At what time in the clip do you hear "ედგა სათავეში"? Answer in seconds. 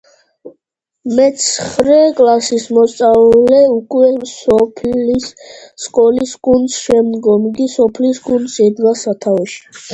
8.69-9.67